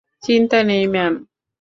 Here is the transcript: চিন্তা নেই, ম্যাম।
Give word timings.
চিন্তা 0.23 0.59
নেই, 0.63 0.83
ম্যাম। 0.87 1.13